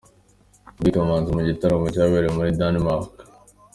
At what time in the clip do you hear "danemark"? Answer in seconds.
2.59-3.11